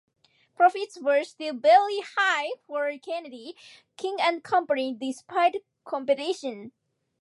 [0.55, 3.53] Profits were still very high for Kenedy,
[3.97, 6.71] King and Company despite competition.